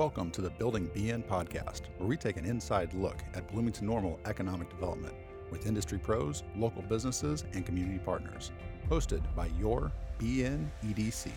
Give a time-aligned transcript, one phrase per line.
[0.00, 4.18] Welcome to the Building BN podcast, where we take an inside look at Bloomington Normal
[4.24, 5.12] economic development
[5.50, 8.50] with industry pros, local businesses, and community partners.
[8.88, 11.28] Hosted by your BN EDC.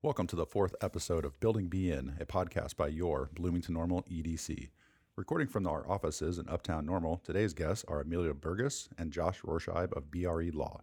[0.00, 4.70] Welcome to the fourth episode of Building BN, a podcast by your Bloomington Normal EDC.
[5.16, 9.92] Recording from our offices in Uptown Normal, today's guests are Amelia Buragas and Josh Rohrscheib
[9.92, 10.80] of BRE Law.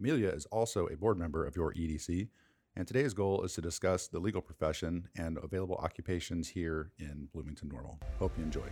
[0.00, 2.28] Amelia is also a board member of your EDC,
[2.74, 7.68] and today's goal is to discuss the legal profession and available occupations here in Bloomington
[7.68, 8.00] Normal.
[8.18, 8.66] Hope you enjoy.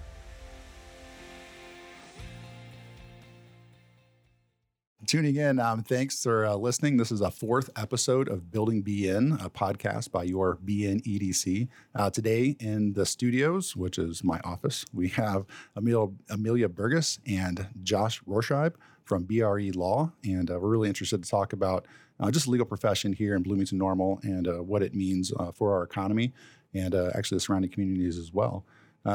[5.06, 6.96] Tuning in, um, thanks for uh, listening.
[6.96, 11.68] This is a fourth episode of Building BN, a podcast by your BN EDC.
[11.94, 17.68] Uh, today in the studios, which is my office, we have Emil, Amelia Buragas and
[17.82, 18.74] Josh Rohrscheib
[19.08, 21.86] from BRE Law, and uh, we're really interested to talk about
[22.20, 25.50] uh, just the legal profession here in Bloomington Normal and uh, what it means uh,
[25.50, 26.32] for our economy
[26.74, 28.64] and actually the surrounding communities as well.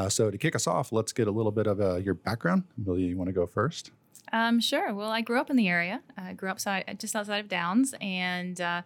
[0.09, 2.63] so to kick us off, let's get a little bit of your background.
[2.77, 3.91] Amelia, you want to go first?
[4.31, 4.91] Um, sure.
[4.93, 6.01] Well, I grew up in the area.
[6.17, 8.81] I grew up side, just outside of Downs and uh,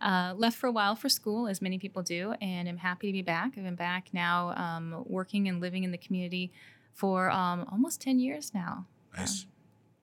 [0.00, 3.12] uh, left for a while for school, as many people do, and I'm happy to
[3.12, 3.54] be back.
[3.56, 6.52] I've been back now um, working and living in the community
[6.92, 8.86] for um, almost 10 years now.
[9.16, 9.42] Nice.
[9.42, 9.48] Um,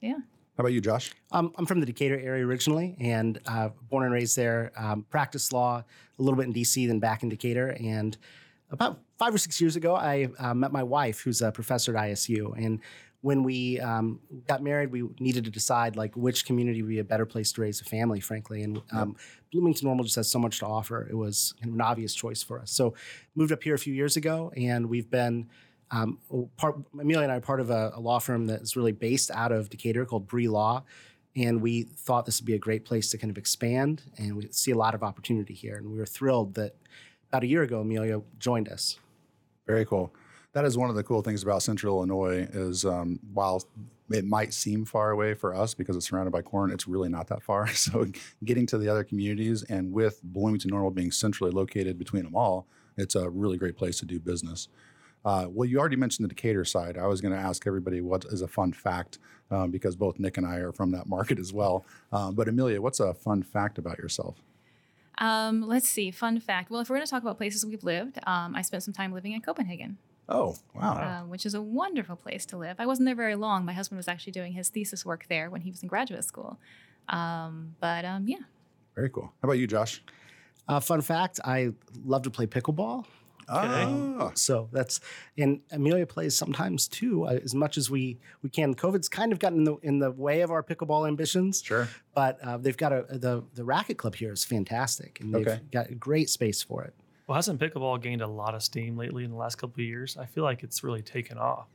[0.01, 0.17] yeah.
[0.59, 1.13] How about you, Josh?
[1.31, 4.73] Um, I'm from the Decatur area originally, and uh, born and raised there.
[4.75, 7.77] Um, practiced law a little bit in DC, then back in Decatur.
[7.79, 8.17] And
[8.69, 12.09] about five or six years ago, I uh, met my wife, who's a professor at
[12.09, 12.81] ISU, and
[13.21, 17.05] when we um, got married, we needed to decide like which community would be a
[17.05, 18.63] better place to raise a family, frankly.
[18.63, 19.17] And um, yep.
[19.53, 21.07] Bloomington Normal just has so much to offer.
[21.09, 22.69] It was an obvious choice for us.
[22.71, 22.95] So
[23.33, 25.47] moved up here a few years ago, and we've been
[25.91, 26.19] um,
[26.57, 26.77] part.
[26.93, 29.51] Amelia and I are part of a, a, law firm that is really based out
[29.51, 30.83] of Decatur called BRE Law.
[31.35, 34.47] And we thought this would be a great place to kind of expand, and we
[34.51, 35.77] see a lot of opportunity here.
[35.77, 36.75] And we were thrilled that
[37.29, 38.97] about a year ago, Amelia joined us.
[39.67, 40.11] Very cool
[40.53, 43.63] that is one of the cool things about Central Illinois is um, while
[44.09, 47.28] it might seem far away for us because it's surrounded by corn, it's really not
[47.28, 47.67] that far.
[47.73, 48.07] So
[48.44, 52.67] getting to the other communities and with Bloomington Normal being centrally located between them all,
[52.97, 54.67] it's a really great place to do business.
[55.25, 56.97] Uh, well, you already mentioned the Decatur side.
[56.97, 59.19] I was going to ask everybody what is a fun fact
[59.52, 61.85] um, because both Nick and I are from that market as well.
[62.12, 64.41] Um, but Amelia, what's a fun fact about yourself?
[65.18, 66.12] Um, let's see.
[66.12, 66.72] Fun fact.
[66.72, 69.12] Well, if we're going to talk about places we've lived, um, I spent some time
[69.12, 69.97] living in Copenhagen.
[70.29, 70.94] Oh, wow.
[70.94, 72.75] Uh, which is a wonderful place to live.
[72.79, 73.66] I wasn't there very long.
[73.66, 76.59] My husband was actually doing his thesis work there when he was in graduate school.
[77.09, 78.38] Um, but um, yeah.
[78.96, 79.34] Very cool.
[79.41, 80.03] How about you, Josh?
[80.68, 81.72] Uh, fun fact I
[82.06, 83.06] love to play pickleball.
[83.51, 83.83] Okay.
[83.85, 84.31] Oh.
[84.35, 84.99] So that's
[85.37, 88.75] and Amelia plays sometimes too, uh, as much as we we can.
[88.75, 91.61] COVID's kind of gotten in the in the way of our pickleball ambitions.
[91.63, 91.87] Sure.
[92.13, 95.61] But uh, they've got a the the racket club here is fantastic, and they've okay.
[95.71, 96.93] got a great space for it.
[97.27, 100.17] Well, hasn't pickleball gained a lot of steam lately in the last couple of years?
[100.17, 101.67] I feel like it's really taken off.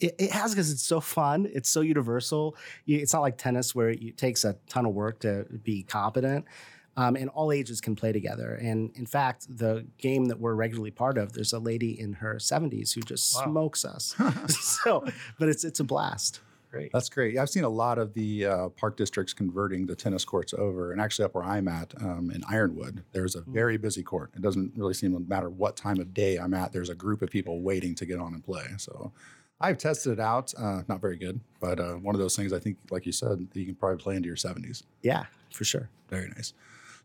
[0.00, 1.46] It, it has because it's so fun.
[1.52, 2.56] It's so universal.
[2.86, 6.46] It's not like tennis where it takes a ton of work to be competent.
[6.94, 8.52] Um, and all ages can play together.
[8.54, 12.34] And in fact, the game that we're regularly part of, there's a lady in her
[12.34, 13.44] 70s who just wow.
[13.44, 14.14] smokes us.
[14.48, 15.02] so,
[15.38, 16.40] but it's it's a blast
[16.72, 16.90] great.
[16.92, 17.38] That's great.
[17.38, 20.90] I've seen a lot of the uh, park districts converting the tennis courts over.
[20.90, 23.52] And actually, up where I'm at um, in Ironwood, there's a mm.
[23.52, 24.30] very busy court.
[24.34, 26.72] It doesn't really seem to matter what time of day I'm at.
[26.72, 28.64] There's a group of people waiting to get on and play.
[28.78, 29.12] So
[29.60, 30.52] I've tested it out.
[30.58, 33.46] Uh, not very good, but uh, one of those things I think, like you said,
[33.52, 34.82] you can probably play into your 70s.
[35.02, 35.90] Yeah, for sure.
[36.08, 36.54] Very nice.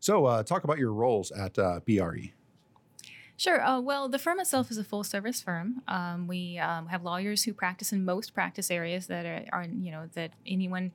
[0.00, 2.32] So, uh, talk about your roles at uh, BRE.
[3.36, 3.62] Sure.
[3.62, 5.82] Uh, well, the firm itself is a full service firm.
[5.86, 9.92] Um, we um, have lawyers who practice in most practice areas that are, are you
[9.92, 10.90] know, that anyone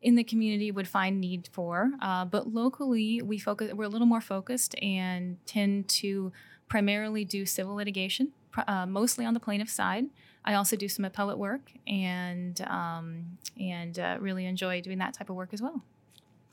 [0.00, 1.90] in the community would find need for.
[2.00, 3.72] Uh, but locally, we focus.
[3.72, 6.32] We're a little more focused and tend to
[6.68, 8.32] primarily do civil litigation,
[8.68, 10.04] uh, mostly on the plaintiff side.
[10.44, 15.30] I also do some appellate work and um, and uh, really enjoy doing that type
[15.30, 15.82] of work as well.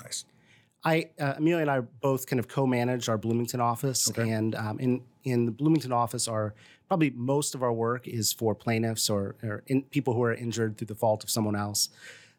[0.01, 0.25] Nice.
[0.85, 4.29] I uh, Amelia and I both kind of co-manage our Bloomington office, okay.
[4.29, 6.53] and um, in in the Bloomington office, our
[6.87, 10.77] probably most of our work is for plaintiffs or, or in, people who are injured
[10.77, 11.89] through the fault of someone else.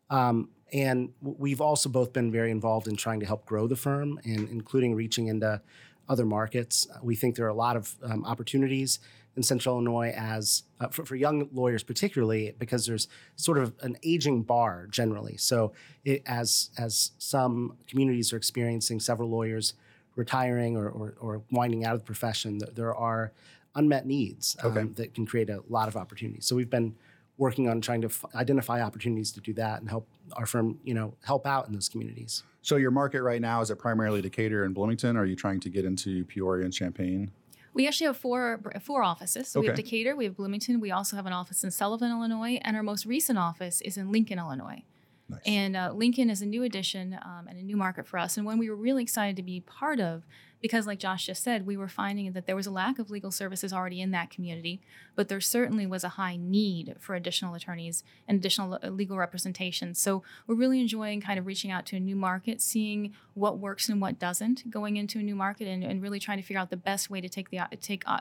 [0.08, 4.20] Um, and we've also both been very involved in trying to help grow the firm,
[4.24, 5.60] and including reaching into
[6.08, 6.86] other markets.
[7.02, 9.00] We think there are a lot of um, opportunities
[9.36, 13.06] in Central Illinois as uh, for, for, young lawyers, particularly because there's
[13.36, 15.36] sort of an aging bar generally.
[15.36, 15.72] So,
[16.04, 19.74] it, as as some communities are experiencing several lawyers
[20.14, 23.32] retiring or, or, or winding out of the profession, there are
[23.74, 24.88] unmet needs um, okay.
[24.94, 26.46] that can create a lot of opportunities.
[26.46, 26.94] So, we've been
[27.38, 30.94] working on trying to f- identify opportunities to do that and help our firm, you
[30.94, 32.42] know, help out in those communities.
[32.62, 35.16] So your market right now is it primarily Decatur and Bloomington?
[35.16, 37.30] Or are you trying to get into Peoria and Champaign?
[37.76, 39.48] We actually have four four offices.
[39.48, 42.58] So we have Decatur, we have Bloomington, we also have an office in Sullivan, Illinois,
[42.62, 44.82] and our most recent office is in Lincoln, Illinois.
[45.28, 45.40] Nice.
[45.44, 48.46] And uh, Lincoln is a new addition um, and a new market for us, and
[48.46, 50.24] one we were really excited to be part of
[50.60, 53.30] because, like Josh just said, we were finding that there was a lack of legal
[53.30, 54.80] services already in that community,
[55.14, 59.94] but there certainly was a high need for additional attorneys and additional uh, legal representation.
[59.94, 63.88] So we're really enjoying kind of reaching out to a new market, seeing what works
[63.88, 66.70] and what doesn't, going into a new market, and, and really trying to figure out
[66.70, 68.02] the best way to take the take.
[68.06, 68.20] Uh,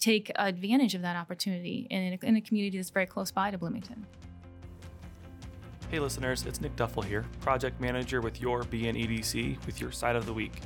[0.00, 3.58] Take advantage of that opportunity in a, in a community that's very close by to
[3.58, 4.06] Bloomington.
[5.90, 10.24] Hey listeners, it's Nick Duffel here, project manager with your BNEDC with your side of
[10.24, 10.60] the week.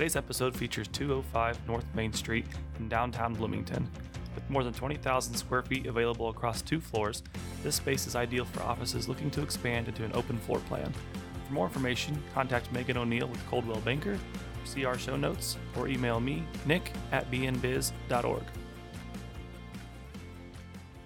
[0.00, 2.46] Today's episode features 205 North Main Street
[2.78, 3.86] in downtown Bloomington.
[4.34, 7.22] With more than 20,000 square feet available across two floors,
[7.62, 10.90] this space is ideal for offices looking to expand into an open floor plan.
[11.46, 14.18] For more information, contact Megan O'Neill with Coldwell Banker,
[14.64, 18.44] see our show notes, or email me, nick at bnbiz.org.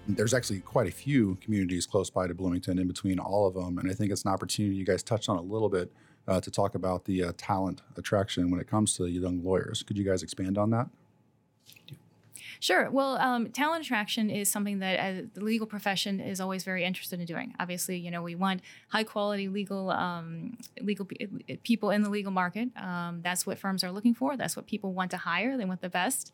[0.07, 3.77] There's actually quite a few communities close by to Bloomington in between all of them.
[3.77, 5.91] And I think it's an opportunity you guys touched on a little bit
[6.27, 9.83] uh, to talk about the uh, talent attraction when it comes to young lawyers.
[9.83, 10.87] Could you guys expand on that?
[12.65, 12.89] Sure.
[12.89, 17.19] Well, um, talent attraction is something that uh, the legal profession is always very interested
[17.19, 17.53] in doing.
[17.59, 22.31] Obviously, you know, we want high quality legal um, legal pe- people in the legal
[22.31, 22.69] market.
[22.75, 24.35] Um, that's what firms are looking for.
[24.35, 25.57] That's what people want to hire.
[25.57, 26.31] They want the best.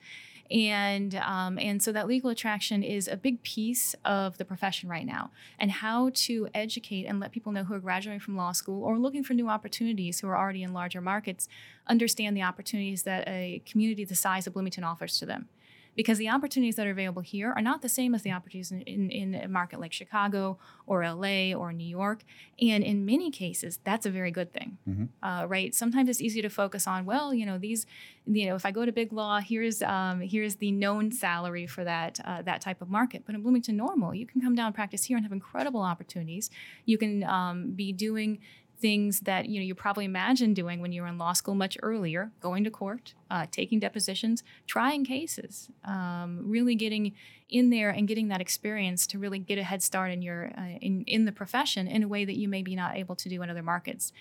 [0.50, 5.06] And um, and so that legal attraction is a big piece of the profession right
[5.06, 8.86] now, and how to educate and let people know who are graduating from law school
[8.86, 11.50] or looking for new opportunities who are already in larger markets
[11.88, 15.50] understand the opportunities that a community the size of Bloomington offers to them
[15.96, 18.82] because the opportunities that are available here are not the same as the opportunities in,
[18.82, 20.58] in, in a market like Chicago
[20.88, 22.22] or LA or New York.
[22.62, 25.10] And in many cases, that's a very good thing, Mhm.
[25.22, 25.74] uh, right?
[25.76, 27.86] Sometimes it's easy to focus on, well, you know, these,
[28.26, 31.84] you know, if I go to big law, here's um, here's the known salary for
[31.84, 33.24] that uh, that type of market.
[33.26, 36.50] But in Bloomington Normal, you can come down and practice here and have incredible opportunities.
[36.86, 38.40] You can um, be doing
[38.82, 41.78] things that you know you probably imagined doing when you were in law school much
[41.84, 47.14] earlier going to court uh, taking depositions trying cases um, really getting
[47.50, 50.78] in there and getting that experience to really get a head start in your uh,
[50.82, 53.42] in, in the profession in a way that you may be not able to do
[53.42, 54.12] in other markets.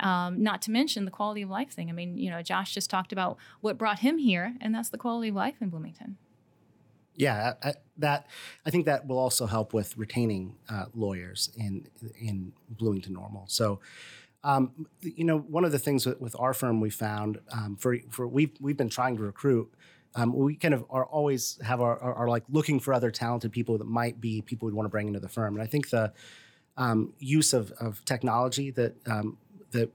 [0.00, 1.88] Um, not to mention the quality of life thing.
[1.88, 4.98] I mean you know josh just talked about what brought him here and that's the
[4.98, 6.16] quality of life in bloomington
[7.18, 8.28] Yeah, I, that
[8.64, 11.88] I think that will also help with retaining uh, lawyers in
[12.18, 13.44] in Bloomington Normal.
[13.48, 13.80] So,
[14.44, 17.96] um, you know, one of the things with, with our firm we found um, for
[18.08, 19.68] for we've we've been trying to recruit.
[20.14, 23.50] Um, we kind of are always have our are, are like looking for other talented
[23.50, 25.54] people that might be people we'd want to bring into the firm.
[25.54, 26.12] And I think the
[26.76, 29.38] um, use of, of technology that um,
[29.72, 29.90] that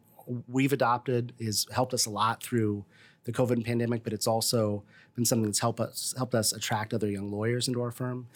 [0.50, 2.84] we've adopted has helped us a lot through
[3.25, 4.84] the COVID pandemic, but it's also
[5.16, 8.28] been something that's helped us helped us attract other young lawyers into our firm.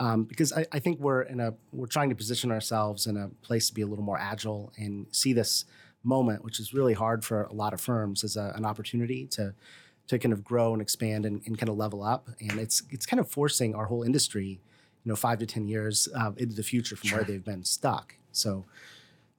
[0.00, 3.28] Um, because I, I think we're in a we're trying to position ourselves in a
[3.42, 5.64] place to be a little more agile and see this
[6.02, 9.54] moment, which is really hard for a lot of firms, as a, an opportunity to
[10.08, 12.28] to kind of grow and expand and, and kind of level up.
[12.40, 14.60] And it's it's kind of forcing our whole industry,
[15.04, 18.16] you know, five to ten years uh, into the future from where they've been stuck.
[18.32, 18.64] So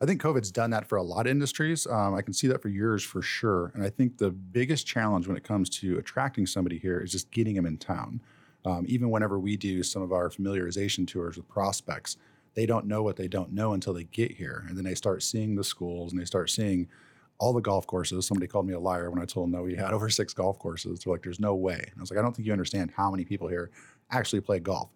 [0.01, 1.87] I think COVID's done that for a lot of industries.
[1.87, 3.71] Um, I can see that for yours for sure.
[3.73, 7.31] And I think the biggest challenge when it comes to attracting somebody here is just
[7.31, 8.21] getting them in town.
[8.65, 12.17] Um, even whenever we do some of our familiarization tours with prospects,
[12.55, 14.65] they don't know what they don't know until they get here.
[14.67, 16.89] And then they start seeing the schools and they start seeing
[17.37, 18.25] all the golf courses.
[18.27, 20.59] Somebody called me a liar when I told them no, we had over six golf
[20.59, 20.99] courses.
[20.99, 21.79] They're like, there's no way.
[21.79, 23.71] And I was like, I don't think you understand how many people here
[24.11, 24.89] actually play golf.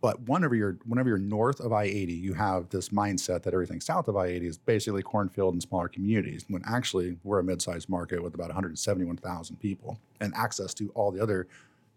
[0.00, 4.06] But whenever you're whenever you're north of I-80, you have this mindset that everything south
[4.06, 6.44] of I-80 is basically cornfield and smaller communities.
[6.48, 11.20] When actually we're a mid-sized market with about 171,000 people and access to all the
[11.20, 11.48] other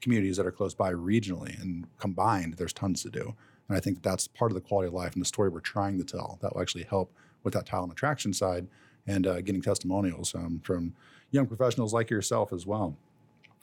[0.01, 1.61] communities that are close by regionally.
[1.61, 3.35] And combined, there's tons to do.
[3.67, 5.97] And I think that's part of the quality of life and the story we're trying
[5.99, 8.67] to tell that will actually help with that talent attraction side
[9.07, 10.93] and uh, getting testimonials um, from
[11.29, 12.97] young professionals like yourself as well.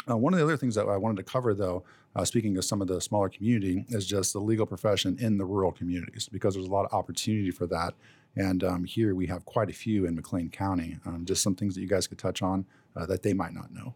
[0.08, 1.84] Uh, one of the other things that I wanted to cover, though,
[2.16, 5.44] uh, speaking of some of the smaller community, is just the legal profession in the
[5.44, 7.94] rural communities because there's a lot of opportunity for that.
[8.36, 10.98] And um, here we have quite a few in McLean County.
[11.04, 12.64] Um, just some things that you guys could touch on
[12.96, 13.94] uh, that they might not know.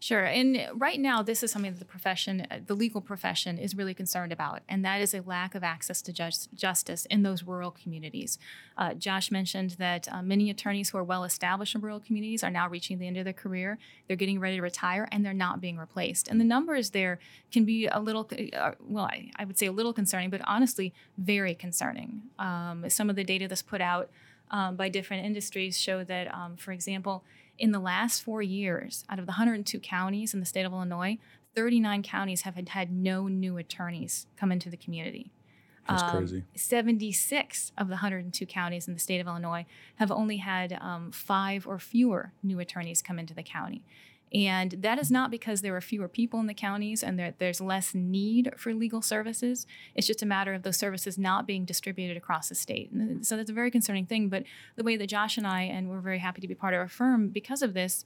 [0.00, 0.24] Sure.
[0.24, 3.94] And right now, this is something that the profession, uh, the legal profession, is really
[3.94, 7.72] concerned about, and that is a lack of access to just, justice in those rural
[7.72, 8.38] communities.
[8.76, 12.50] Uh, Josh mentioned that uh, many attorneys who are well established in rural communities are
[12.50, 13.76] now reaching the end of their career.
[14.06, 16.28] They're getting ready to retire, and they're not being replaced.
[16.28, 17.18] And the numbers there
[17.50, 20.94] can be a little, uh, well, I, I, would say a little concerning, but honestly,
[21.16, 22.22] very concerning.
[22.38, 24.10] Um, some of the data that's put out
[24.52, 27.24] um, by different industries show that, um, for example,
[27.58, 31.18] in the last four years, out of the 102 counties in the state of Illinois,
[31.54, 35.32] 39 counties have had, had no new attorneys come into the community.
[35.88, 36.44] That's um, crazy.
[36.54, 41.66] 76 of the 102 counties in the state of Illinois have only had um, five
[41.66, 43.84] or fewer new attorneys come into the county.
[44.32, 47.60] And that is not because there are fewer people in the counties and there, there's
[47.60, 49.66] less need for legal services.
[49.94, 52.90] It's just a matter of those services not being distributed across the state.
[52.92, 54.28] And so that's a very concerning thing.
[54.28, 54.44] But
[54.76, 56.88] the way that Josh and I, and we're very happy to be part of our
[56.88, 58.04] firm because of this,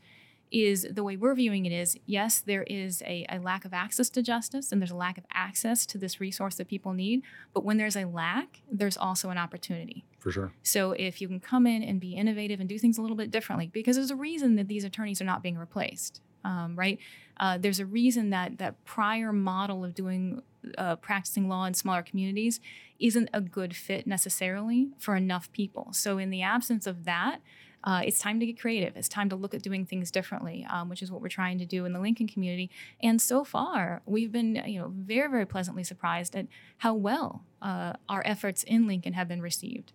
[0.52, 4.11] is the way we're viewing it is yes, there is a, a, lack of access
[4.11, 7.23] to justice and there's a lack of access to this resource that people need.
[7.54, 10.04] But when there's a lack, there's also an opportunity.
[10.18, 10.52] For sure.
[10.62, 13.30] So if you can come in and be innovative and do things a little bit
[13.30, 16.99] differently, because there's a reason that these attorneys are not being replaced, um, right?
[17.38, 20.42] Uh, there's a reason that that prior model of doing
[20.78, 22.61] uh, practicing law in smaller communities
[23.00, 25.88] isn't a good fit necessarily for enough people.
[25.92, 27.40] So in the absence of that,
[27.85, 28.97] uh, it's time to get creative.
[28.97, 31.67] It's time to look at doing things differently, um, which is what we're trying to
[31.67, 32.71] do in the Lincoln community.
[33.03, 36.47] And so far, we've been, you know, very, very pleasantly surprised at
[36.79, 39.93] how well uh, our efforts in Lincoln have been received,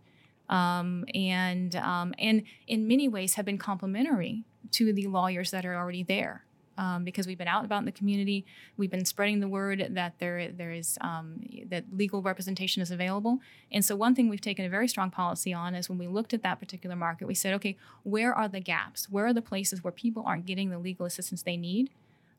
[0.50, 5.75] um, and um, and in many ways have been complementary to the lawyers that are
[5.75, 6.44] already there
[6.77, 8.46] um, because we've been out and about in the community.
[8.77, 13.39] We've been spreading the word that there there is um, that legal representation is available.
[13.72, 16.34] And so one thing we've taken a very strong policy on is when we looked
[16.34, 19.10] at that particular market, we said, okay, where are the gaps?
[19.10, 21.89] Where are the places where people aren't getting the legal assistance they need?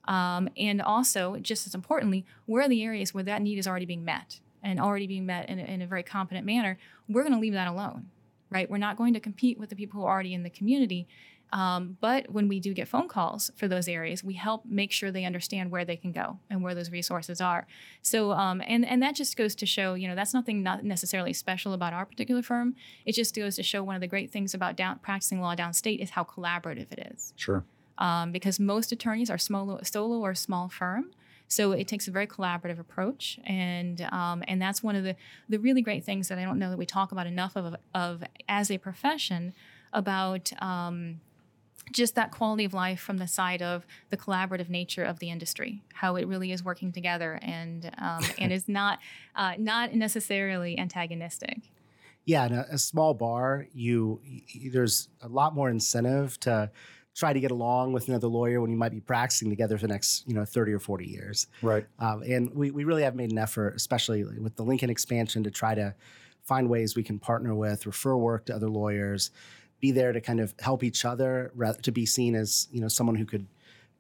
[0.07, 3.85] Um, and also, just as importantly, where are the areas where that need is already
[3.85, 6.79] being met and already being met in a, in a very competent manner?
[7.09, 8.09] We're going to leave that alone,
[8.49, 8.71] right?
[8.71, 11.07] We're not going to compete with the people who are already in the community
[11.53, 15.11] um, but when we do get phone calls for those areas, we help make sure
[15.11, 17.67] they understand where they can go and where those resources are.
[18.03, 21.33] So, um, and and that just goes to show, you know, that's nothing not necessarily
[21.33, 22.75] special about our particular firm.
[23.07, 26.01] It just goes to show one of the great things about down, practicing law downstate
[26.01, 27.33] is how collaborative it is.
[27.37, 27.65] Sure.
[27.97, 31.11] Um, because most attorneys are small, solo or small firm.
[31.49, 35.17] So it takes a very collaborative approach, and um, and that's one of the
[35.49, 38.23] the really great things that I don't know that we talk about enough of of
[38.47, 39.55] as a profession
[39.95, 41.21] about um,
[41.93, 45.83] just that quality of life from the side of the collaborative nature of the industry,
[45.95, 48.99] how it really is working together and um, and is not
[49.35, 51.59] uh, not necessarily antagonistic.
[52.25, 56.71] Yeah, in a, a small bar, you, you, there's a lot more incentive to
[57.17, 59.93] try to get along with another lawyer when you might be practicing together for the
[59.93, 61.47] next you know 30 or 40 years.
[61.63, 61.87] Right.
[61.99, 65.51] Um, and we, we really have made an effort, especially with the Lincoln expansion, to
[65.51, 65.95] try to
[66.43, 69.31] find ways we can partner with, refer work to other lawyers
[69.81, 72.89] be there to kind of help each other, rather to be seen as you know
[72.89, 73.47] someone who could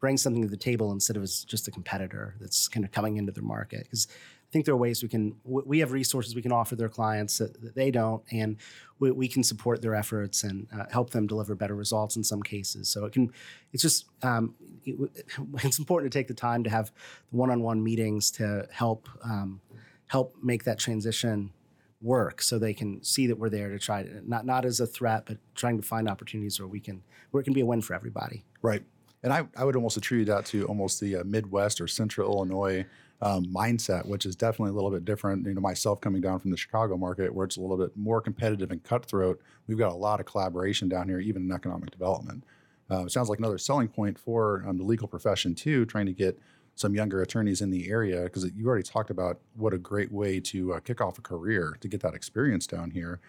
[0.01, 3.17] bring something to the table instead of as just a competitor that's kind of coming
[3.17, 3.85] into their market.
[3.85, 6.89] Because I think there are ways we can we have resources we can offer their
[6.89, 8.57] clients that, that they don't, and
[8.99, 12.43] we, we, can support their efforts and uh, help them deliver better results in some
[12.43, 12.89] cases.
[12.89, 13.31] So it can
[13.73, 14.55] it's just um,
[14.85, 14.97] it,
[15.63, 16.91] it's important to take the time to have
[17.31, 19.61] one-on-one meetings to help um,
[20.07, 21.53] help make that transition
[22.01, 24.87] work so they can see that we're there to try to not not as a
[24.87, 27.83] threat but trying to find opportunities where we can where it can be a win
[27.83, 28.45] for everybody.
[28.63, 28.83] Right.
[29.23, 32.87] And i, I would almost attribute that to almost the uh, midwest or central illinois
[33.21, 36.53] um, mindset which is definitely a little bit different you know myself coming down from
[36.53, 39.41] the chicago market where it's a little bit more competitive and cutthroat.
[39.67, 42.45] We've got a lot of collaboration down here even in economic development.
[42.91, 46.13] Uh, it sounds like another selling point for um, the legal profession too trying to
[46.13, 46.39] get
[46.79, 50.39] some younger attorneys in the area because you already talked about what a great way
[50.39, 53.21] to uh, kick off a career to get that experience down here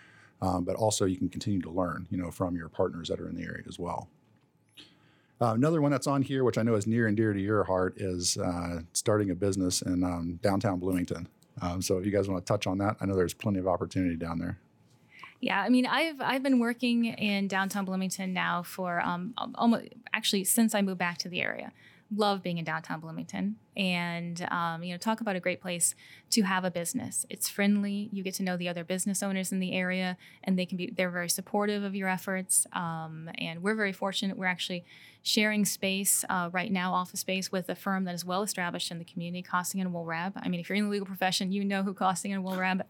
[0.41, 3.27] um, but also you can continue to learn you know from your partners that are
[3.27, 4.07] in the area as well.
[5.41, 7.63] Uh, another one that's on here which i know is near and dear to your
[7.63, 11.27] heart is uh, starting a business in um, downtown bloomington.
[11.61, 12.97] Um, so if you guys want to touch on that?
[13.01, 14.59] I know there's plenty of opportunity down there.
[15.41, 20.43] Yeah, I mean, I've I've been working in downtown Bloomington now for um, almost actually
[20.43, 21.71] since I moved back to the area
[22.15, 25.95] love being in downtown Bloomington and um, you know talk about a great place
[26.29, 29.59] to have a business it's friendly you get to know the other business owners in
[29.59, 33.75] the area and they can be they're very supportive of your efforts um, and we're
[33.75, 34.83] very fortunate we're actually
[35.21, 38.97] sharing space uh, right now office space with a firm that is well established in
[38.99, 41.83] the community Costigan and Wollrab I mean if you're in the legal profession you know
[41.83, 42.81] who Costigan and Wollrab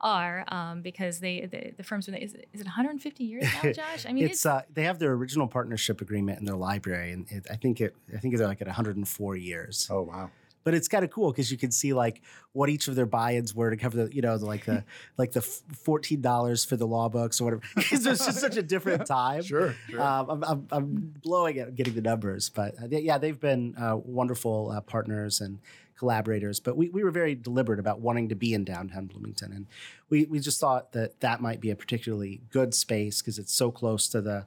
[0.00, 3.72] are um, because they the, the firm's been is, it- is it 150 years now,
[3.72, 4.06] Josh?
[4.08, 7.46] I mean, it's, uh, they have their original partnership agreement in their library, and it,
[7.50, 9.86] I think it I think they're like at 104 years.
[9.90, 10.29] Oh wow.
[10.62, 13.54] But it's kind of cool because you can see like what each of their buy-ins
[13.54, 14.84] were to cover the you know the, like the
[15.16, 18.62] like the fourteen dollars for the law books or whatever because it's just such a
[18.62, 19.42] different time.
[19.42, 19.74] Sure.
[19.88, 20.00] sure.
[20.00, 23.96] Um, I'm, I'm, I'm blowing at getting the numbers, but uh, yeah, they've been uh,
[23.96, 25.60] wonderful uh, partners and
[26.00, 26.60] collaborators.
[26.60, 29.66] But we, we were very deliberate about wanting to be in downtown Bloomington, and
[30.08, 33.70] we, we just thought that that might be a particularly good space because it's so
[33.70, 34.46] close to the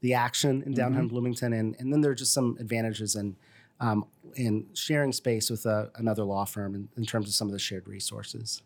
[0.00, 3.36] the action in downtown Bloomington, and and then there are just some advantages in
[3.80, 4.04] um,
[4.36, 7.58] in sharing space with uh, another law firm in, in terms of some of the
[7.58, 8.62] shared resources.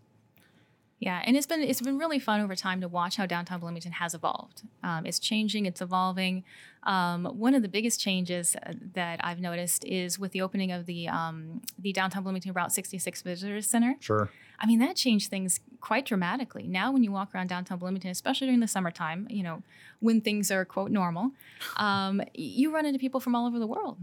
[1.01, 3.93] Yeah, and it's been it's been really fun over time to watch how downtown Bloomington
[3.93, 4.63] has evolved.
[4.83, 6.43] Um, it's changing, it's evolving.
[6.83, 10.87] Um, one of the biggest changes uh, that I've noticed is with the opening of
[10.87, 13.95] the um, the downtown Bloomington Route 66 Visitors Center.
[14.01, 14.31] sure.
[14.61, 16.67] I mean, that changed things quite dramatically.
[16.67, 19.63] Now, when you walk around downtown Bloomington, especially during the summertime, you know,
[20.01, 21.31] when things are quote normal,
[21.77, 23.99] um, you run into people from all over the world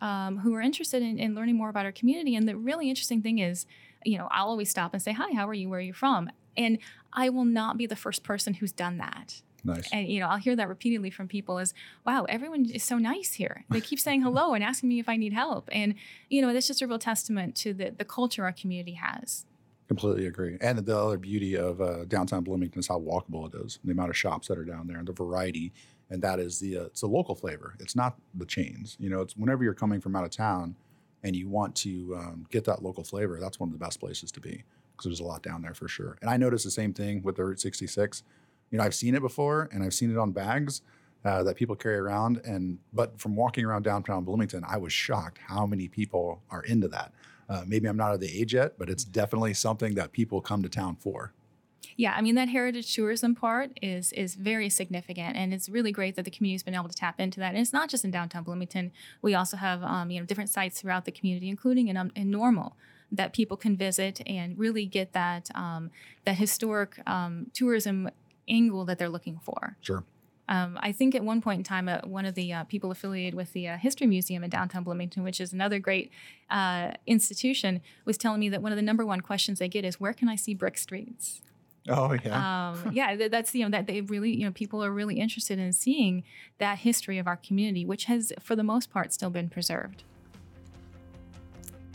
[0.00, 2.34] um, who are interested in, in learning more about our community.
[2.34, 3.66] And the really interesting thing is,
[4.04, 5.68] you know, I'll always stop and say, "Hi, how are you?
[5.68, 6.78] Where are you from?" And
[7.12, 9.42] I will not be the first person who's done that.
[9.64, 9.88] Nice.
[9.92, 11.74] And you know, I'll hear that repeatedly from people as,
[12.06, 13.64] "Wow, everyone is so nice here.
[13.70, 15.94] They keep saying hello and asking me if I need help." And
[16.28, 19.44] you know, that's just a real testament to the the culture our community has.
[19.88, 20.58] Completely agree.
[20.60, 24.10] And the other beauty of uh, downtown Bloomington is how walkable it is, the amount
[24.10, 25.72] of shops that are down there, and the variety.
[26.10, 27.74] And that is the uh, it's a local flavor.
[27.80, 28.96] It's not the chains.
[28.98, 30.74] You know, it's whenever you're coming from out of town
[31.22, 34.30] and you want to um, get that local flavor, that's one of the best places
[34.32, 36.18] to be because there's a lot down there for sure.
[36.20, 38.22] And I noticed the same thing with the Route 66.
[38.70, 40.82] You know, I've seen it before, and I've seen it on bags.
[41.24, 45.38] Uh, that people carry around, and but from walking around downtown Bloomington, I was shocked
[45.48, 47.12] how many people are into that.
[47.48, 50.62] Uh, maybe I'm not of the age yet, but it's definitely something that people come
[50.62, 51.32] to town for.
[51.96, 56.14] Yeah, I mean that heritage tourism part is is very significant, and it's really great
[56.16, 57.50] that the community's been able to tap into that.
[57.50, 58.92] And it's not just in downtown Bloomington.
[59.20, 62.30] We also have um, you know different sites throughout the community, including in, um, in
[62.30, 62.76] Normal,
[63.10, 65.90] that people can visit and really get that um,
[66.24, 68.10] that historic um, tourism
[68.48, 69.76] angle that they're looking for.
[69.80, 70.04] Sure.
[70.48, 73.34] Um, I think at one point in time, uh, one of the uh, people affiliated
[73.34, 76.10] with the uh, History Museum in downtown Bloomington, which is another great
[76.48, 80.00] uh, institution, was telling me that one of the number one questions they get is,
[80.00, 81.42] "Where can I see brick streets?"
[81.88, 82.70] Oh yeah.
[82.70, 85.58] um, yeah, th- that's you know that they really you know people are really interested
[85.58, 86.24] in seeing
[86.58, 90.04] that history of our community, which has for the most part still been preserved.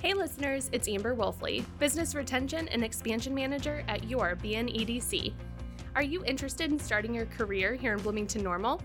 [0.02, 5.34] Hey listeners, it's Amber Wolfley, Business Retention and Expansion Manager at your BNEDC.
[5.96, 8.82] Are you interested in starting your career here in Bloomington Normal?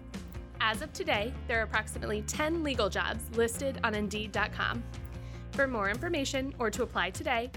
[0.60, 4.82] As of today, there are approximately 10 legal jobs listed on Indeed.com.
[5.52, 7.50] For more information or to apply today,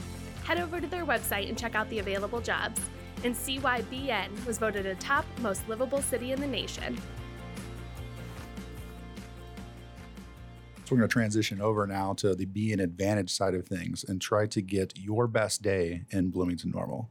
[0.43, 2.80] head over to their website and check out the available jobs
[3.23, 6.97] and see why BN was voted a top most livable city in the nation.
[10.86, 14.19] So we're going to transition over now to the BN Advantage side of things and
[14.19, 17.10] try to get your best day in Bloomington Normal.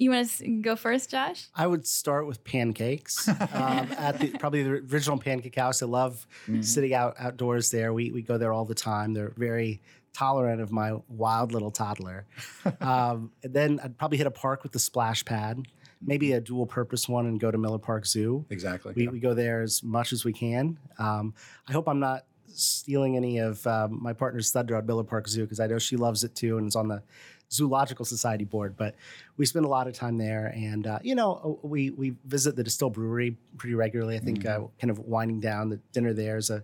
[0.00, 1.48] You want to go first, Josh?
[1.54, 3.36] I would start with pancakes um,
[3.98, 5.82] at the, probably the original pancake house.
[5.82, 6.26] I love
[6.62, 7.92] sitting out outdoors there.
[7.92, 9.12] We, we go there all the time.
[9.12, 12.26] They're very tolerant of my wild little toddler.
[12.80, 15.66] Um, and then I'd probably hit a park with the splash pad,
[16.00, 18.44] maybe a dual purpose one, and go to Miller Park Zoo.
[18.48, 18.92] Exactly.
[18.94, 19.10] We, yeah.
[19.10, 20.78] we go there as much as we can.
[20.98, 21.34] Um,
[21.68, 25.42] I hope I'm not stealing any of um, my partner's thunder at Miller Park Zoo
[25.42, 27.02] because I know she loves it too and is on the
[27.52, 28.76] Zoological Society board.
[28.76, 28.94] But
[29.36, 32.64] we spend a lot of time there, and uh, you know, we we visit the
[32.64, 34.16] Destihl Brewery pretty regularly.
[34.16, 36.62] I think uh, kind of winding down the dinner there is a,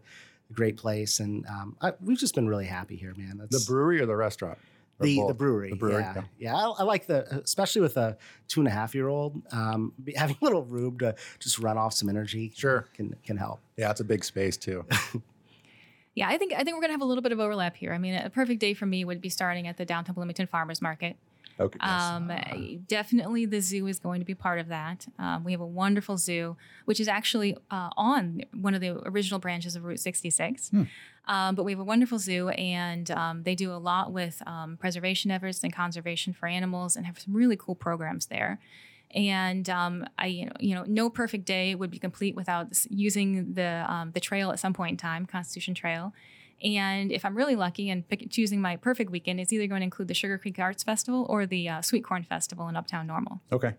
[0.53, 3.39] great place, and um, I, we've just been really happy here, man.
[3.51, 4.59] the brewery or the restaurant?
[4.99, 6.03] Or the, the brewery, The brewery.
[6.03, 6.55] yeah, yeah.
[6.57, 8.17] I, I like the, especially with a
[8.49, 11.93] two and a half year old, um, having a little room to just run off
[11.93, 12.51] some energy.
[12.57, 12.87] Sure.
[12.95, 13.61] can can help.
[13.77, 14.85] Yeah, it's a big space too.
[16.15, 17.93] Yeah, I think I think we're gonna have a little bit of overlap here.
[17.93, 20.81] I mean, a perfect day for me would be starting at the downtown Bloomington Farmers
[20.81, 21.17] Market.
[21.59, 21.79] Okay.
[21.81, 22.03] yes.
[22.03, 22.31] Um,
[22.87, 25.07] definitely, the zoo is going to be part of that.
[25.19, 29.41] Um, we have a wonderful zoo, which is actually uh, on one of the original
[29.41, 30.71] branches of Route 66.
[31.29, 34.77] Um, but we have a wonderful zoo, and um, they do a lot with um,
[34.77, 38.61] preservation efforts and conservation for animals, and have some really cool programs there.
[39.13, 44.11] And um, I, you know, no perfect day would be complete without using the um,
[44.13, 46.13] the trail at some point in time, Constitution Trail.
[46.63, 49.85] And if I'm really lucky and pick, choosing my perfect weekend, it's either going to
[49.85, 53.41] include the Sugar Creek Arts Festival or the uh, Sweet Corn Festival in Uptown Normal.
[53.53, 53.75] okay.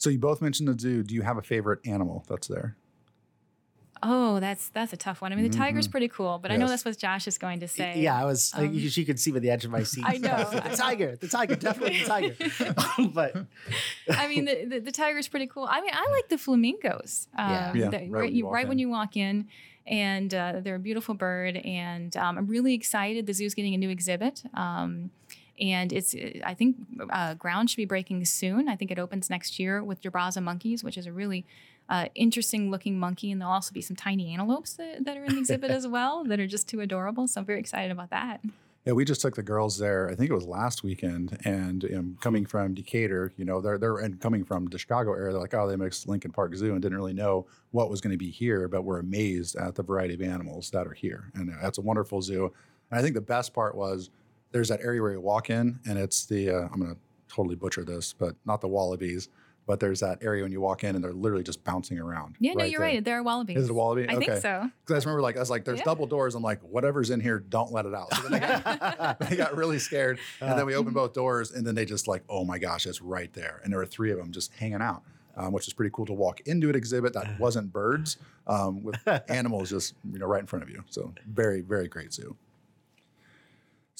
[0.00, 1.02] So you both mentioned the zoo.
[1.02, 2.76] Do you have a favorite animal that's there?
[4.02, 5.32] Oh, that's that's a tough one.
[5.32, 5.90] I mean, the tiger's Mhm.
[5.90, 8.00] pretty cool, but I know that's what Josh is going to say.
[8.00, 8.52] Yeah, I was.
[8.54, 10.04] Um, you, you could see by the edge of my seat.
[10.06, 10.48] I know.
[10.52, 12.34] the tiger, the tiger, definitely the tiger.
[13.14, 13.36] but
[14.10, 15.66] I mean, the, the, the tiger's pretty cool.
[15.70, 17.28] I mean, I like the flamingos.
[17.36, 17.72] Um, Yeah.
[17.74, 18.78] Yeah, the- right right, when you you, walk right when in.
[18.80, 19.48] you walk in.
[19.86, 21.56] And uh, they're a beautiful bird.
[21.56, 23.24] And um, I'm really excited.
[23.26, 24.42] The zoo's getting a new exhibit.
[24.52, 25.10] Um,
[25.58, 26.76] and it's, I think,
[27.10, 28.68] uh, ground should be breaking soon.
[28.68, 31.46] I think it opens next year with Guereza monkeys, which is a really
[31.88, 33.30] uh, interesting looking monkey.
[33.30, 36.24] And there'll also be some tiny antelopes that, that are in the exhibit as well
[36.24, 37.26] that are just too adorable.
[37.26, 38.40] So I'm very excited about that.
[38.84, 40.08] Yeah, we just took the girls there.
[40.08, 43.98] I think it was last weekend, and um, coming from Decatur, you know, they're they're
[43.98, 46.80] and coming from the Chicago area, they're like, oh, they mixed Lincoln Park Zoo, and
[46.80, 50.14] didn't really know what was going to be here, but we're amazed at the variety
[50.14, 52.50] of animals that are here, and uh, that's a wonderful zoo.
[52.90, 54.08] And I think the best part was
[54.52, 57.56] there's that area where you walk in, and it's the uh, I'm going to totally
[57.56, 59.28] butcher this, but not the wallabies,
[59.68, 62.36] but there's that area when you walk in, and they're literally just bouncing around.
[62.40, 62.88] Yeah, no, you're there.
[62.88, 63.04] right.
[63.04, 63.58] There are wallabies.
[63.58, 64.06] Is it a wallaby?
[64.08, 64.40] I think Okay.
[64.40, 64.62] so.
[64.80, 65.84] Because I just remember, like, I was like, "There's Yeah.
[65.84, 69.18] double doors." I'm like, "Whatever's in here, don't let it out." So then they got,
[69.30, 72.24] they got really scared, and then we opened both doors, and then they just like,
[72.30, 75.02] "Oh my gosh, it's right there!" And there were three of them just hanging out,
[75.36, 78.96] um, which is pretty cool to walk into an exhibit that wasn't birds, um, with
[79.28, 80.82] animals just you know right in front of you.
[80.88, 82.36] So very, very great zoo.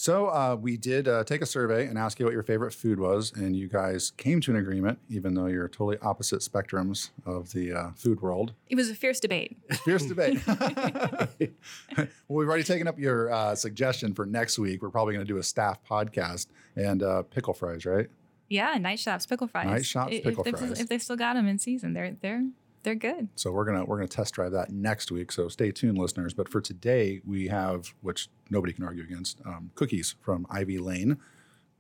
[0.01, 3.01] So uh, we did uh, take a survey and ask you what your favorite food
[3.01, 7.51] was, and you guys came to an agreement, even though you're totally opposite spectrums of
[7.51, 8.53] the uh, food world.
[8.69, 9.57] It was a fierce debate.
[9.83, 10.39] Fierce debate.
[10.47, 11.29] well,
[12.29, 14.83] we've already taken up your uh, suggestion for next week.
[14.83, 18.07] We're probably going to do a staff podcast and uh, pickle fries, right?
[18.49, 19.67] Yeah, Night Shops pickle fries.
[19.67, 20.79] Night Shops pickle if, fries.
[20.79, 22.45] If they still got them in season, they're they're
[22.89, 23.29] they're good.
[23.35, 25.31] So we're gonna we're gonna test drive that next week.
[25.31, 26.33] So stay tuned, listeners.
[26.33, 31.19] But for today, we have which nobody can argue against um, cookies from Ivy Lane.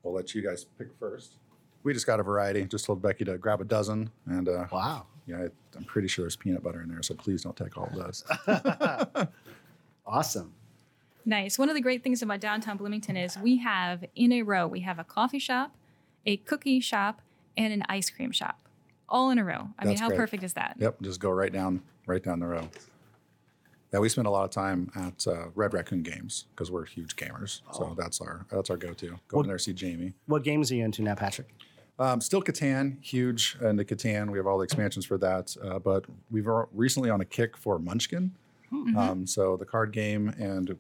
[0.02, 1.36] We'll let you guys pick first.
[1.82, 2.62] We just got a variety.
[2.64, 6.24] Just told Becky to grab a dozen, and uh, wow, yeah, I, I'm pretty sure
[6.24, 7.02] there's peanut butter in there.
[7.02, 8.24] So please don't take all of those.
[10.06, 10.52] awesome.
[11.24, 11.58] Nice.
[11.58, 14.80] One of the great things about downtown Bloomington is we have in a row we
[14.80, 15.74] have a coffee shop,
[16.26, 17.22] a cookie shop,
[17.56, 18.67] and an ice cream shop,
[19.08, 19.68] all in a row.
[19.78, 20.18] I mean, how great.
[20.18, 20.76] perfect is that?
[20.78, 22.68] Yep, just go right down, right down the row.
[23.92, 27.16] Yeah, we spend a lot of time at uh, Red Raccoon Games because we're huge
[27.16, 27.62] gamers.
[27.72, 29.18] So that's our that's our go-to.
[29.28, 30.12] Go in there, see Jamie.
[30.26, 31.48] What games are you into now, Patrick?
[31.98, 34.30] Um, still Catan, huge into Catan.
[34.30, 35.56] We have all the expansions for that.
[35.62, 38.32] Uh, but we've recently on a kick for Munchkin.
[38.96, 40.76] Um, so the card game, and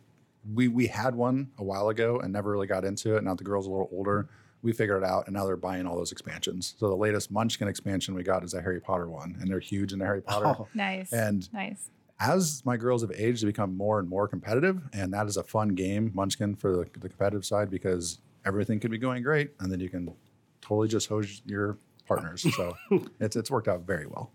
[0.54, 3.24] we we had one a while ago and never really got into it.
[3.24, 4.28] Now the girls a little older.
[4.62, 6.74] We figured it out, and now they're buying all those expansions.
[6.78, 9.92] So the latest Munchkin expansion we got is a Harry Potter one, and they're huge
[9.92, 10.46] into Harry Potter.
[10.46, 11.12] Oh, Nice.
[11.12, 11.90] And- nice.
[12.18, 15.44] as my girls have aged, they become more and more competitive, and that is a
[15.44, 19.70] fun game, Munchkin, for the, the competitive side because everything could be going great, and
[19.70, 20.12] then you can
[20.60, 22.44] totally just hose your partners.
[22.56, 22.76] So
[23.20, 24.32] it's it's worked out very well.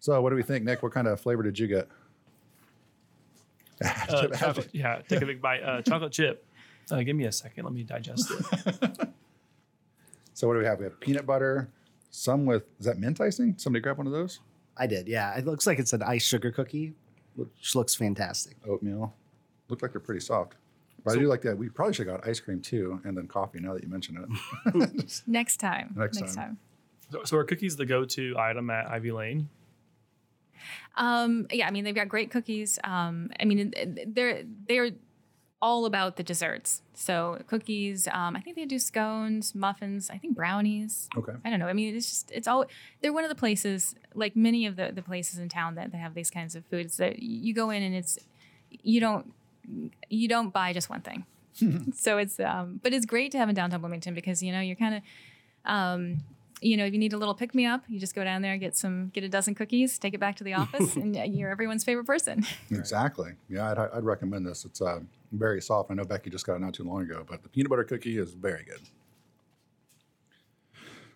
[0.00, 0.82] So what do we think, Nick?
[0.82, 1.88] What kind of flavor did you get?
[3.84, 5.62] Uh, chocolate, yeah, take a big bite.
[5.62, 6.44] Uh, chocolate chip.
[6.90, 7.62] Uh, give me a second.
[7.62, 9.08] Let me digest it.
[10.40, 10.78] So what do we have?
[10.78, 11.68] We have peanut butter,
[12.08, 13.56] some with is that mint icing?
[13.58, 14.40] Somebody grab one of those.
[14.74, 15.06] I did.
[15.06, 16.94] Yeah, it looks like it's an ice sugar cookie,
[17.34, 18.56] which looks fantastic.
[18.66, 19.14] Oatmeal.
[19.68, 20.54] Look like they're pretty soft.
[21.04, 21.58] But I do like that.
[21.58, 23.60] We probably should have got ice cream too, and then coffee.
[23.60, 24.16] Now that you mention
[24.74, 25.22] it.
[25.26, 25.92] Next time.
[25.94, 26.44] Next Next time.
[26.44, 26.58] time.
[27.12, 29.50] So, so are cookies the go-to item at Ivy Lane?
[30.96, 32.78] Um, yeah, I mean they've got great cookies.
[32.82, 33.74] Um, I mean
[34.06, 34.92] they're they're
[35.62, 36.82] all about the desserts.
[36.94, 38.08] So cookies.
[38.08, 40.10] Um, I think they do scones, muffins.
[40.10, 41.08] I think brownies.
[41.16, 41.32] okay.
[41.44, 41.68] I don't know.
[41.68, 42.64] I mean, it's just it's all
[43.02, 45.98] they're one of the places like many of the the places in town that, that
[45.98, 48.18] have these kinds of foods that you go in and it's
[48.70, 49.32] you don't
[50.08, 51.26] you don't buy just one thing.
[51.94, 54.76] so it's um but it's great to have in downtown Bloomington because you know you're
[54.76, 55.02] kind of
[55.66, 56.18] um
[56.62, 58.56] you know if you need a little pick me up, you just go down there
[58.56, 61.84] get some get a dozen cookies, take it back to the office, and you're everyone's
[61.84, 62.46] favorite person.
[62.70, 63.32] Exactly.
[63.50, 64.64] Yeah, I'd, I'd recommend this.
[64.64, 65.00] It's uh,
[65.32, 65.90] very soft.
[65.90, 68.18] I know Becky just got it not too long ago, but the peanut butter cookie
[68.18, 68.80] is very good.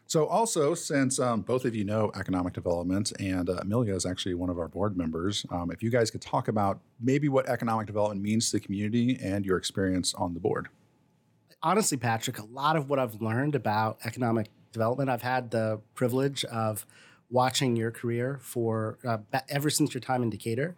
[0.06, 4.34] So, also, since um, both of you know economic development and uh, Amelia is actually
[4.34, 7.86] one of our board members, um, if you guys could talk about maybe what economic
[7.86, 10.68] development means to the community and your experience on the board.
[11.62, 16.44] honestly, Patrick, a lot of what I've learned about economic development, I've had the privilege
[16.44, 16.84] of
[17.30, 20.76] watching your career for uh, ever since your time in Decatur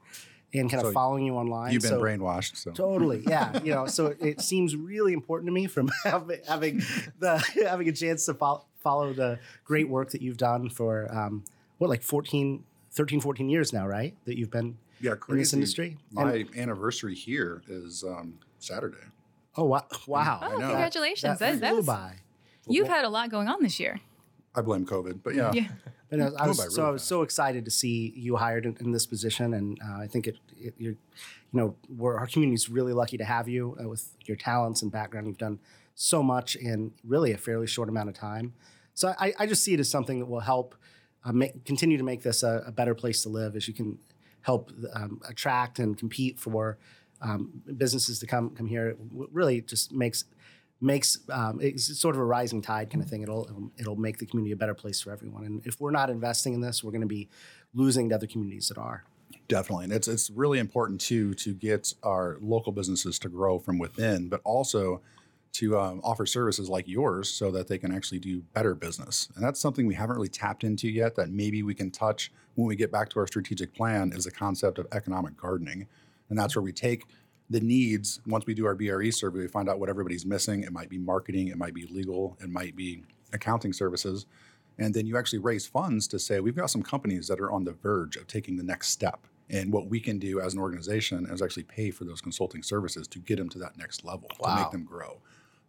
[0.55, 1.73] and kind So of following you online.
[1.73, 2.57] You've been So- brainwashed.
[2.57, 3.61] So, Totally, yeah.
[3.63, 6.83] You know, so it seems really important to me from having, having
[7.19, 11.45] the having a chance to follow, follow the great work that you've done for um,
[11.79, 14.15] what like 14, 13, 14 years now, right?
[14.25, 15.41] That you've been yeah, in crazy.
[15.43, 15.99] this industry.
[16.13, 18.97] My And- anniversary here is um, Saturday.
[19.57, 20.41] oh wow, wow!
[20.43, 20.69] Oh, know.
[20.69, 21.39] congratulations!
[21.39, 22.15] That That, flew that's by.
[22.67, 24.01] you've had a lot going on this year.
[24.55, 25.53] I blame COVID, but yeah.
[25.53, 25.69] Yeah.
[26.09, 28.77] But I was, I was so I was so excited to see you hired in,
[28.81, 30.99] in this position, and uh, I think it, it you're, you
[31.53, 34.93] know, we're, our community is really lucky to have you uh, with your talents and
[34.93, 35.27] background.
[35.27, 35.59] You've done
[35.95, 38.53] so much in really a fairly short amount of time.
[38.95, 40.75] So I, I just see it as something that will help
[41.25, 43.99] uh, make, continue to make this a, a better place to live, as you can
[44.43, 46.79] help um, attract and compete for
[47.21, 48.91] um, businesses to come come here.
[48.91, 50.25] It really just makes
[50.81, 53.23] makes um, it's sort of a rising tide kind of thing.
[53.23, 55.45] It'll, it'll it'll make the community a better place for everyone.
[55.45, 57.29] And if we're not investing in this, we're going to be
[57.75, 59.05] losing to other communities that are.
[59.49, 63.79] Definitely, and it's it's really important too to get our local businesses to grow from
[63.79, 65.01] within, but also
[65.53, 69.29] to um, offer services like yours so that they can actually do better business.
[69.35, 71.15] And that's something we haven't really tapped into yet.
[71.17, 74.31] That maybe we can touch when we get back to our strategic plan is the
[74.31, 75.87] concept of economic gardening,
[76.29, 77.07] and that's where we take
[77.51, 78.21] the needs.
[78.27, 80.63] Once we do our BRE survey, we find out what everybody's missing.
[80.63, 84.27] It might be marketing, it might be legal, it might be accounting services.
[84.79, 87.65] And then you actually raise funds to say, we've got some companies that are on
[87.65, 89.27] the verge of taking the next step.
[89.49, 93.07] And what we can do as an organization is actually pay for those consulting services
[93.09, 95.19] to get them to that next level, to make them grow.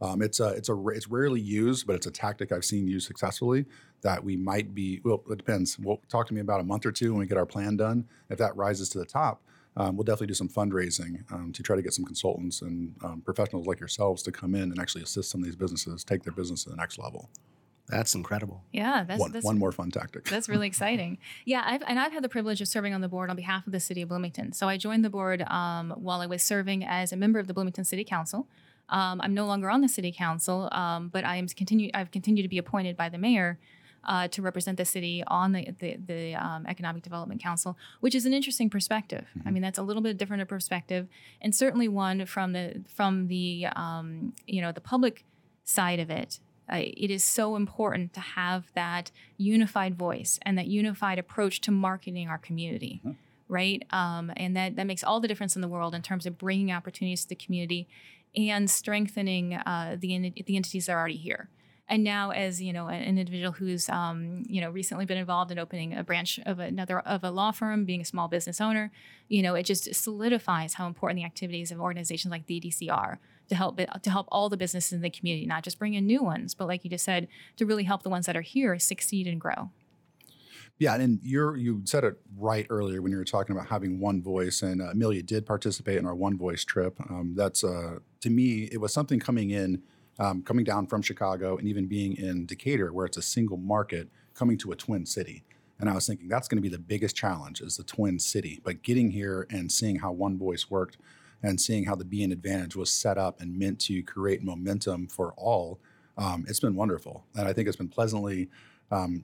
[0.01, 3.07] Um, it's a, it's a, it's rarely used, but it's a tactic I've seen used
[3.07, 3.65] successfully.
[4.01, 5.01] That we might be.
[5.03, 5.79] Well, it depends.
[5.79, 8.07] We'll talk to me about a month or two when we get our plan done.
[8.29, 9.41] If that rises to the top,
[9.77, 13.21] um, we'll definitely do some fundraising um, to try to get some consultants and um,
[13.21, 16.33] professionals like yourselves to come in and actually assist some of these businesses take their
[16.33, 17.29] business to the next level.
[17.87, 18.63] That's incredible.
[18.73, 20.25] Yeah, that's one, that's one more fun tactic.
[20.25, 21.19] That's really exciting.
[21.45, 23.71] Yeah, I've, and I've had the privilege of serving on the board on behalf of
[23.71, 24.51] the city of Bloomington.
[24.51, 27.53] So I joined the board um, while I was serving as a member of the
[27.53, 28.47] Bloomington City Council.
[28.89, 31.89] Um, I'm no longer on the city council, um, but I am continue.
[31.93, 33.59] I've continued to be appointed by the mayor
[34.07, 38.25] uh, to represent the city on the the, the um, Economic Development Council, which is
[38.25, 39.25] an interesting perspective.
[39.45, 41.07] I mean, that's a little bit different a perspective,
[41.41, 45.25] and certainly one from the from the um, you know the public
[45.63, 46.39] side of it.
[46.69, 51.71] Uh, it is so important to have that unified voice and that unified approach to
[51.71, 53.01] marketing our community,
[53.47, 53.85] right?
[53.91, 56.71] Um, and that that makes all the difference in the world in terms of bringing
[56.71, 57.87] opportunities to the community
[58.35, 61.49] and strengthening uh, the the entities that are already here.
[61.89, 65.59] And now, as you know, an individual who's um, you know recently been involved in
[65.59, 68.91] opening a branch of another of a law firm, being a small business owner,
[69.29, 73.19] you know, it just solidifies how important the activities of organizations like the EDC are
[73.47, 76.21] to help to help all the businesses in the community, not just bring in new
[76.21, 79.27] ones, but like you just said, to really help the ones that are here succeed
[79.27, 79.69] and grow.
[80.79, 84.21] Yeah, and you're you said it right earlier when you were talking about having one
[84.21, 86.99] voice, and uh, Amelia did participate in our one voice trip.
[87.09, 89.81] Um, that's uh, to me, it was something coming in,
[90.19, 94.09] um, coming down from Chicago, and even being in Decatur, where it's a single market,
[94.33, 95.43] coming to a twin city.
[95.79, 98.59] And I was thinking that's going to be the biggest challenge is the twin city.
[98.63, 100.97] But getting here and seeing how one voice worked,
[101.43, 105.33] and seeing how the BN Advantage was set up and meant to create momentum for
[105.37, 105.79] all,
[106.17, 108.49] um, it's been wonderful, and I think it's been pleasantly.
[108.91, 109.23] Um,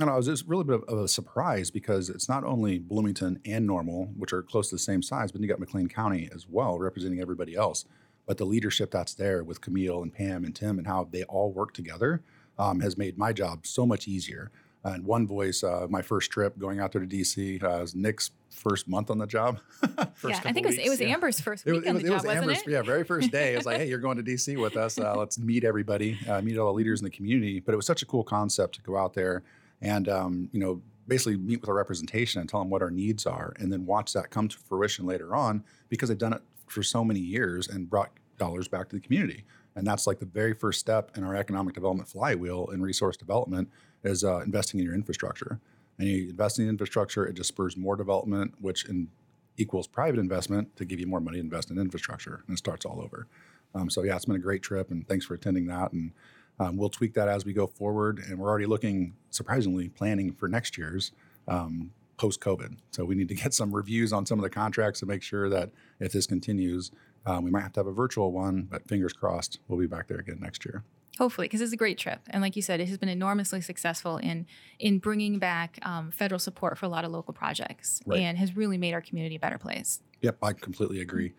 [0.00, 3.40] and I was just really a bit of a surprise because it's not only Bloomington
[3.46, 6.48] and Normal, which are close to the same size, but you got McLean County as
[6.48, 7.84] well, representing everybody else.
[8.26, 11.52] But the leadership that's there with Camille and Pam and Tim and how they all
[11.52, 12.22] work together
[12.58, 14.50] um, has made my job so much easier.
[14.84, 18.30] And one voice, uh, my first trip going out there to DC uh, was Nick's
[18.50, 19.58] first month on the job.
[20.14, 21.08] First yeah, I think it was, it was yeah.
[21.08, 22.70] Amber's first It week was, it on was, the it job, was wasn't Amber's, it?
[22.70, 23.54] yeah, very first day.
[23.54, 24.98] It's like, hey, you're going to DC with us.
[24.98, 27.60] Uh, let's meet everybody, uh, meet all the leaders in the community.
[27.60, 29.42] But it was such a cool concept to go out there
[29.80, 33.26] and, um, you know, basically meet with our representation and tell them what our needs
[33.26, 36.82] are, and then watch that come to fruition later on because they've done it for
[36.82, 39.44] so many years and brought dollars back to the community.
[39.76, 43.68] And that's like the very first step in our economic development flywheel in resource development
[44.04, 45.60] is uh, investing in your infrastructure.
[45.98, 49.08] And you invest in infrastructure, it just spurs more development, which in
[49.56, 52.84] equals private investment to give you more money to invest in infrastructure, and it starts
[52.84, 53.26] all over.
[53.74, 55.92] Um, so yeah, it's been a great trip, and thanks for attending that.
[55.92, 56.12] And
[56.60, 58.18] um, we'll tweak that as we go forward.
[58.18, 61.12] And we're already looking, surprisingly, planning for next year's
[61.48, 62.78] um, post COVID.
[62.90, 65.48] So we need to get some reviews on some of the contracts to make sure
[65.48, 66.90] that if this continues,
[67.26, 68.68] um, we might have to have a virtual one.
[68.70, 70.84] But fingers crossed, we'll be back there again next year.
[71.18, 74.16] Hopefully, because it's a great trip, and like you said, it has been enormously successful
[74.16, 74.46] in
[74.80, 78.18] in bringing back um, federal support for a lot of local projects, Right.
[78.20, 80.00] and has really made our community a better place.
[80.22, 81.34] Yep, I completely agree.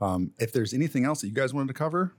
[0.00, 2.12] Um, if there's anything else that you guys wanted to cover,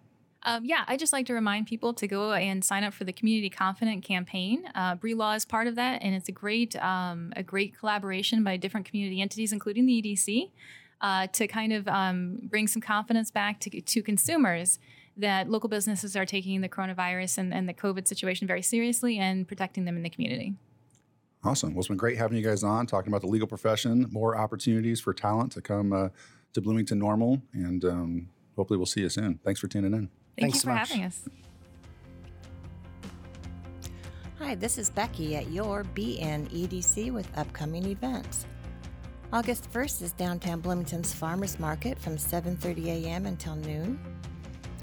[0.44, 3.14] Um, yeah, I just like to remind people to go and sign up for the
[3.14, 4.64] Community Confident campaign.
[4.74, 8.44] Uh, BRE Law is part of that, and it's a great um, a great collaboration
[8.44, 10.50] by different community entities, including the EDC,
[11.02, 14.80] uh, to kind of um, bring some confidence back to, to consumers
[15.18, 19.48] that local businesses are taking the coronavirus and, and the COVID situation very seriously and
[19.48, 20.56] protecting them in the community.
[21.44, 21.74] Awesome.
[21.74, 25.02] Well, it's been great having you guys on, talking about the legal profession, more opportunities
[25.02, 26.10] for talent to come uh,
[26.54, 29.40] to Bloomington Normal, and um, hopefully we'll see you soon.
[29.44, 30.10] Thanks for tuning in.
[30.38, 30.90] Thank Thanks you so for much.
[30.90, 31.22] having us.
[34.40, 38.46] Hi, Hi, this is Becky at your BNEDC with upcoming events.
[39.34, 43.26] August 1st is downtown Bloomington's Farmers Market from 7:30 a.m.
[43.26, 44.00] until noon.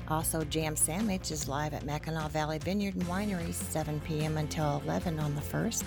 [0.09, 4.39] Also, Jam Sandwich is live at Mackinaw Valley Vineyard and Winery 7 p.m.
[4.39, 5.85] until 11 on the 1st.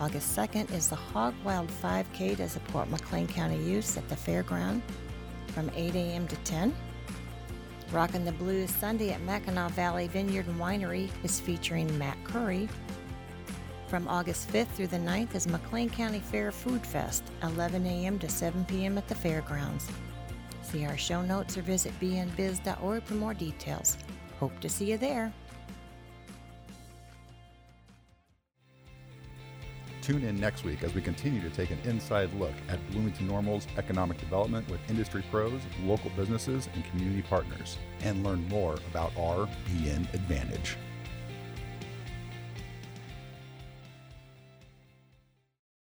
[0.00, 4.80] August 2nd is the Hog Wild 5K to support McLean County Youth at the fairground
[5.48, 6.26] from 8 a.m.
[6.28, 6.74] to 10.
[7.92, 12.68] Rockin' the Blues Sunday at Mackinaw Valley Vineyard and Winery is featuring Matt Curry.
[13.86, 18.18] From August 5th through the 9th is McLean County Fair Food Fest, 11 a.m.
[18.18, 18.98] to 7 p.m.
[18.98, 19.88] at the fairgrounds.
[20.62, 23.96] See our show notes or visit bnbiz.org for more details.
[24.40, 25.32] Hope to see you there.
[30.06, 33.66] Tune in next week as we continue to take an inside look at Bloomington Normal's
[33.76, 39.48] economic development with industry pros, local businesses, and community partners, and learn more about our
[39.66, 40.76] BN Advantage.